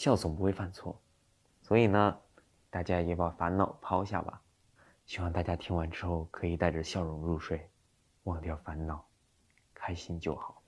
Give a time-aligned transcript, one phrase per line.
[0.00, 0.98] 笑总不会犯错，
[1.60, 2.18] 所以呢，
[2.70, 4.40] 大家也把烦恼抛下吧。
[5.04, 7.68] 希望大家听完之后可以带着笑容入睡，
[8.22, 9.06] 忘掉烦恼，
[9.74, 10.62] 开心就好。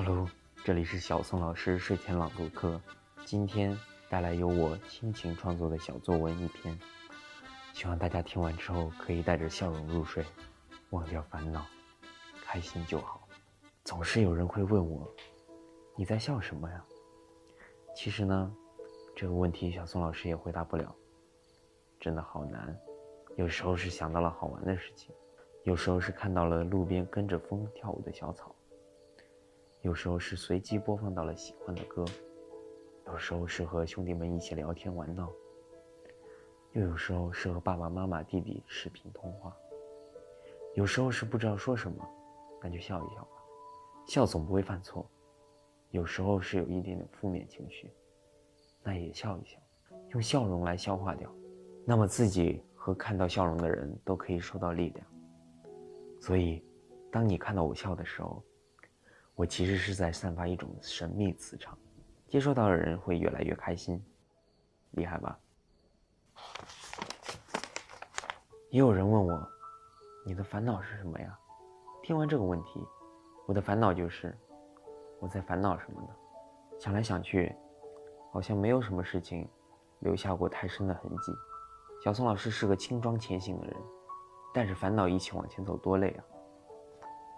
[0.00, 0.28] Hello，
[0.64, 2.80] 这里是小宋老师睡前朗读课，
[3.24, 3.76] 今天
[4.08, 6.78] 带来由我亲情创作的小作文一篇，
[7.72, 10.24] 希望大家听完之后可以带着笑容入睡，
[10.90, 11.66] 忘掉烦恼，
[12.44, 13.26] 开心就好。
[13.82, 15.04] 总是有人会问我，
[15.96, 16.84] 你在笑什么呀？
[17.92, 18.54] 其实呢，
[19.16, 20.94] 这个问题小宋老师也回答不了，
[21.98, 22.78] 真的好难。
[23.34, 25.12] 有时候是想到了好玩的事情，
[25.64, 28.54] 有时候是看到了路边跟着风跳舞的小草。
[29.82, 32.04] 有时候是随机播放到了喜欢的歌，
[33.06, 35.30] 有时候是和兄弟们一起聊天玩闹，
[36.72, 39.56] 又有时候是和爸爸妈妈、弟弟视频通话。
[40.74, 42.08] 有时候是不知道说什么，
[42.62, 43.30] 那就笑一笑吧，
[44.06, 45.08] 笑总不会犯错。
[45.90, 47.90] 有时候是有一点点负面情绪，
[48.82, 49.58] 那也笑一笑，
[50.10, 51.32] 用笑容来消化掉，
[51.84, 55.06] 那么自己和看到笑容的人都可以收到力量。
[56.20, 56.62] 所以，
[57.10, 58.42] 当你看到我笑的时候，
[59.38, 61.78] 我其实是在散发一种神秘磁场，
[62.26, 64.04] 接收到的人会越来越开心，
[64.90, 65.38] 厉害吧？
[68.68, 69.48] 也有人问我，
[70.26, 71.38] 你的烦恼是什么呀？
[72.02, 72.84] 听完这个问题，
[73.46, 74.36] 我的烦恼就是
[75.20, 76.08] 我在烦恼什么呢？
[76.76, 77.54] 想来想去，
[78.32, 79.48] 好像没有什么事情
[80.00, 81.32] 留下过太深的痕迹。
[82.02, 83.76] 小宋老师是个轻装前行的人，
[84.52, 86.24] 带着烦恼一起往前走多累啊！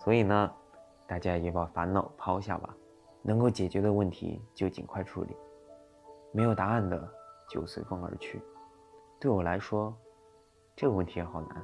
[0.02, 0.50] 所以呢？
[1.10, 2.72] 大家也把烦恼抛下吧，
[3.20, 5.34] 能够解决的问题就尽快处理，
[6.30, 7.12] 没有答案的
[7.48, 8.40] 就随风而去。
[9.18, 9.92] 对我来说，
[10.76, 11.60] 这个问题也好难，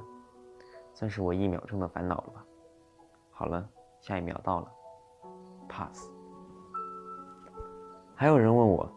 [0.93, 2.45] 算是我一秒钟的烦恼了吧。
[3.31, 3.65] 好了，
[4.01, 4.69] 下一秒到了
[5.69, 6.11] ，pass。
[8.15, 8.91] 还有人问我，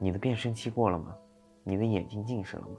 [0.00, 1.14] 你的变声期过了吗？
[1.62, 2.74] 你的眼睛近视了吗？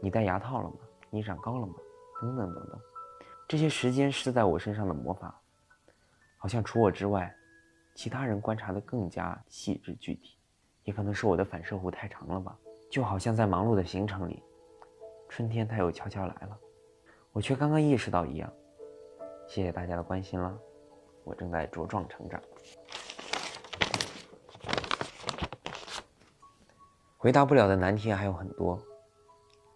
[0.00, 0.76] 你戴牙套了吗？
[1.10, 1.74] 你长高了吗？
[2.22, 2.80] 等等等等，
[3.46, 5.38] 这些时间施在我身上的魔法。
[6.42, 7.30] 好像除我之外，
[7.94, 10.38] 其他人观察的更加细致具体，
[10.84, 12.56] 也可能是我的反射弧太长了吧。
[12.90, 14.42] 就好像在忙碌的行程里，
[15.28, 16.58] 春天它又悄悄来了，
[17.32, 18.50] 我却刚刚意识到一样。
[19.46, 20.58] 谢谢大家的关心了，
[21.24, 22.40] 我正在茁壮成长。
[27.18, 28.82] 回答不了的难题还有很多，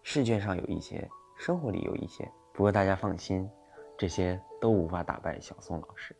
[0.01, 3.47] 试卷上有一些，生活里有一些，不过大家放心，
[3.95, 6.15] 这些都无法打败小宋老师。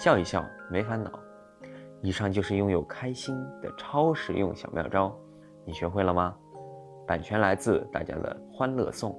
[0.00, 1.10] 笑一笑，没烦恼。
[2.00, 5.14] 以上就是拥有开心的超实用小妙招，
[5.66, 6.34] 你学会了吗？
[7.06, 9.14] 版权来自大家的欢乐颂。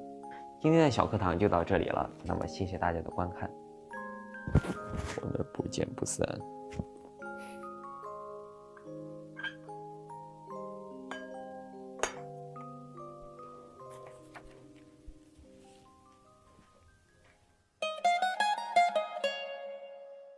[0.60, 3.48] 今天的小课堂就到这里了，那么谢谢大家的观看，
[5.22, 6.28] 我们不见不散。